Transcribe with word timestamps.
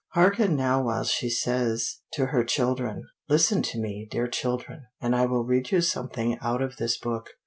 Hearken 0.15 0.55
now 0.55 0.81
while 0.81 1.03
she 1.03 1.29
says 1.29 1.97
to 2.13 2.25
her 2.25 2.43
children, 2.43 3.03
"Listen 3.29 3.61
to 3.61 3.79
me, 3.79 4.07
dear 4.09 4.27
children, 4.27 4.85
and 4.99 5.15
I 5.15 5.27
will 5.27 5.43
read 5.45 5.69
you 5.69 5.79
something 5.81 6.39
out 6.41 6.63
of 6.63 6.77
this 6.77 6.97
book. 6.97 7.29